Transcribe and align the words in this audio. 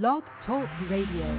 Blog 0.00 0.22
Talk 0.46 0.66
Radio. 0.88 1.38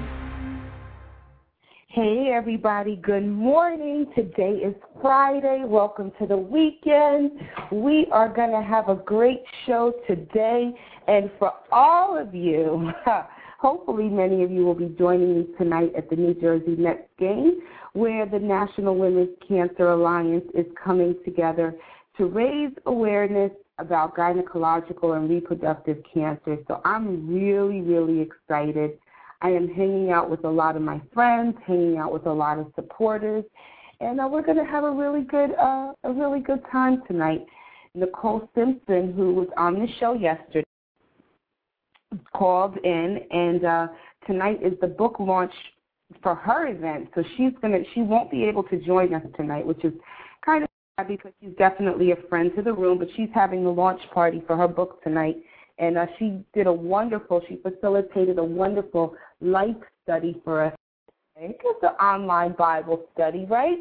Hey, 1.88 2.32
everybody. 2.32 2.98
Good 2.98 3.28
morning. 3.28 4.06
Today 4.16 4.58
is 4.64 4.76
Friday. 5.02 5.64
Welcome 5.66 6.12
to 6.20 6.28
the 6.28 6.38
weekend. 6.38 7.32
We 7.72 8.06
are 8.12 8.30
going 8.32 8.52
to 8.52 8.62
have 8.62 8.90
a 8.90 8.96
great 8.96 9.42
show 9.66 9.92
today. 10.08 10.72
And 11.08 11.32
for 11.40 11.52
all 11.72 12.16
of 12.16 12.36
you, 12.36 12.92
hopefully 13.60 14.08
many 14.08 14.44
of 14.44 14.52
you 14.52 14.64
will 14.64 14.76
be 14.76 14.96
joining 15.00 15.40
me 15.40 15.48
tonight 15.58 15.92
at 15.98 16.12
the 16.12 16.16
New 16.16 16.36
Jersey 16.36 16.76
Nets 16.78 17.10
game, 17.18 17.60
where 17.94 18.28
the 18.28 18.38
National 18.38 18.96
Women's 18.96 19.36
Cancer 19.48 19.90
Alliance 19.90 20.46
is 20.54 20.68
coming 20.84 21.16
together 21.26 21.74
to 22.18 22.28
raise 22.28 22.72
awareness 22.86 23.50
about 23.80 24.16
gynecological 24.16 25.18
and 25.18 25.30
reproductive 25.30 25.98
cancer. 26.14 26.58
So 26.68 26.82
I'm 26.86 27.28
really, 27.28 27.82
really 27.82 28.22
excited. 28.22 28.98
I 29.42 29.50
am 29.50 29.68
hanging 29.68 30.12
out 30.12 30.30
with 30.30 30.46
a 30.46 30.50
lot 30.50 30.76
of 30.76 30.82
my 30.82 31.02
friends, 31.14 31.56
hanging 31.66 31.98
out 31.98 32.14
with 32.14 32.26
a 32.26 32.32
lot 32.32 32.60
of 32.60 32.72
supporters, 32.76 33.44
and 34.00 34.20
uh, 34.20 34.28
we're 34.32 34.42
going 34.42 34.58
to 34.58 34.66
have 34.66 34.84
a 34.84 34.92
really 34.92 35.22
good, 35.22 35.52
uh, 35.60 35.94
a 36.04 36.12
really 36.12 36.40
good 36.40 36.62
time 36.72 37.04
tonight. 37.08 37.46
Nicole 37.96 38.50
Simpson, 38.56 39.14
who 39.14 39.34
was 39.34 39.48
on 39.58 39.76
the 39.76 39.88
show 40.00 40.14
yesterday, 40.14 40.64
called 42.34 42.78
in, 42.84 43.20
and 43.32 43.66
uh, 43.66 43.88
tonight 44.28 44.60
is 44.64 44.74
the 44.82 44.88
book 44.88 45.18
launch 45.20 45.54
for 46.22 46.36
her 46.36 46.68
event. 46.68 47.10
So 47.16 47.24
she's 47.36 47.54
gonna, 47.62 47.80
she 47.94 48.02
won't 48.02 48.32
be 48.32 48.44
able 48.44 48.64
to 48.64 48.78
join 48.78 49.14
us 49.14 49.24
tonight, 49.36 49.66
which 49.66 49.84
is 49.84 49.94
because 51.02 51.32
she's 51.42 51.56
definitely 51.58 52.12
a 52.12 52.16
friend 52.30 52.52
to 52.56 52.62
the 52.62 52.72
room, 52.72 53.00
but 53.00 53.08
she's 53.16 53.30
having 53.34 53.64
the 53.64 53.70
launch 53.70 54.02
party 54.14 54.44
for 54.46 54.56
her 54.56 54.68
book 54.68 55.02
tonight. 55.02 55.38
And 55.80 55.98
uh, 55.98 56.06
she 56.20 56.44
did 56.54 56.68
a 56.68 56.74
wonderful, 56.74 57.42
she 57.50 57.58
facilitated 57.58 58.38
a 58.38 58.44
wonderful 58.44 59.16
life 59.42 59.76
study 60.04 60.40
for 60.44 60.66
us. 60.66 60.74
I 61.36 61.40
think 61.40 61.62
it's 61.64 61.82
an 61.82 61.96
online 62.00 62.54
Bible 62.54 63.06
study, 63.14 63.46
right? 63.50 63.80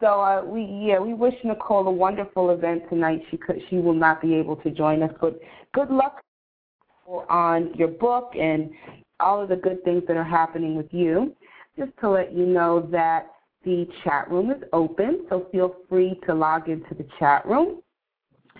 So 0.00 0.20
uh, 0.20 0.44
we, 0.44 0.64
yeah, 0.64 0.98
we 0.98 1.14
wish 1.14 1.34
Nicole 1.44 1.86
a 1.86 1.90
wonderful 1.90 2.50
event 2.50 2.82
tonight. 2.88 3.22
She 3.30 3.36
could, 3.36 3.60
she 3.70 3.76
will 3.76 3.94
not 3.94 4.20
be 4.20 4.34
able 4.34 4.56
to 4.56 4.70
join 4.70 5.04
us, 5.04 5.12
but 5.20 5.38
good 5.72 5.90
luck 5.90 6.20
on 7.28 7.72
your 7.74 7.88
book 7.88 8.32
and 8.38 8.70
all 9.20 9.40
of 9.40 9.50
the 9.50 9.56
good 9.56 9.84
things 9.84 10.02
that 10.08 10.16
are 10.16 10.24
happening 10.24 10.74
with 10.74 10.92
you. 10.92 11.36
Just 11.78 11.92
to 12.00 12.10
let 12.10 12.32
you 12.32 12.44
know 12.44 12.88
that 12.90 13.30
the 13.64 13.86
chat 14.04 14.30
room 14.30 14.50
is 14.50 14.62
open, 14.72 15.26
so 15.28 15.46
feel 15.52 15.76
free 15.88 16.18
to 16.26 16.34
log 16.34 16.68
into 16.68 16.94
the 16.94 17.06
chat 17.18 17.44
room. 17.46 17.82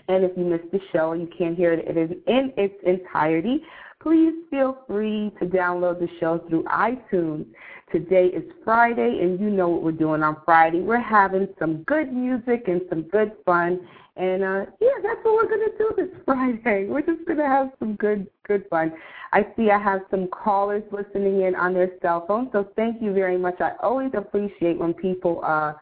And 0.07 0.23
if 0.23 0.31
you 0.37 0.43
missed 0.43 0.71
the 0.71 0.79
show 0.91 1.13
and 1.13 1.21
you 1.21 1.29
can't 1.35 1.55
hear 1.55 1.73
it 1.73 1.87
it 1.87 1.97
is 1.97 2.11
in 2.27 2.53
its 2.57 2.75
entirety, 2.85 3.63
please 4.01 4.33
feel 4.49 4.79
free 4.87 5.31
to 5.39 5.45
download 5.45 5.99
the 5.99 6.09
show 6.19 6.39
through 6.49 6.63
iTunes. 6.63 7.45
Today 7.91 8.27
is 8.27 8.43
Friday, 8.63 9.19
and 9.21 9.39
you 9.39 9.49
know 9.49 9.67
what 9.67 9.83
we're 9.83 9.91
doing 9.91 10.23
on 10.23 10.37
Friday. 10.45 10.79
We're 10.79 10.99
having 11.01 11.47
some 11.59 11.83
good 11.83 12.11
music 12.11 12.63
and 12.67 12.81
some 12.89 13.03
good 13.03 13.33
fun. 13.45 13.81
And 14.15 14.43
uh, 14.43 14.65
yeah, 14.79 14.89
that's 15.03 15.19
what 15.23 15.35
we're 15.35 15.49
gonna 15.49 15.77
do 15.77 15.91
this 15.97 16.09
Friday. 16.25 16.87
We're 16.87 17.01
just 17.01 17.25
gonna 17.27 17.47
have 17.47 17.71
some 17.79 17.95
good, 17.95 18.27
good 18.47 18.65
fun. 18.69 18.93
I 19.33 19.45
see 19.55 19.71
I 19.71 19.77
have 19.77 20.01
some 20.09 20.27
callers 20.27 20.83
listening 20.91 21.41
in 21.41 21.55
on 21.55 21.73
their 21.73 21.91
cell 22.01 22.25
phone, 22.27 22.49
so 22.51 22.69
thank 22.75 23.01
you 23.01 23.13
very 23.13 23.37
much. 23.37 23.59
I 23.59 23.71
always 23.81 24.11
appreciate 24.13 24.77
when 24.77 24.93
people 24.93 25.41
uh, 25.43 25.73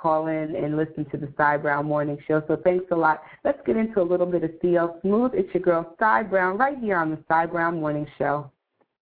call 0.00 0.28
in 0.28 0.54
and 0.56 0.76
listen 0.76 1.04
to 1.10 1.16
the 1.16 1.32
Sai 1.36 1.56
Browne 1.56 1.86
Morning 1.86 2.18
Show. 2.26 2.42
So 2.48 2.56
thanks 2.62 2.86
a 2.90 2.96
lot. 2.96 3.22
Let's 3.44 3.60
get 3.66 3.76
into 3.76 4.00
a 4.00 4.04
little 4.04 4.26
bit 4.26 4.44
of 4.44 4.50
CL 4.60 4.98
Smooth. 5.02 5.32
It's 5.34 5.52
your 5.54 5.62
girl 5.62 5.94
Sai 5.98 6.22
Browne 6.22 6.58
right 6.58 6.78
here 6.78 6.96
on 6.96 7.10
the 7.10 7.18
Sai 7.28 7.46
Browne 7.46 7.80
Morning 7.80 8.06
Show. 8.18 8.50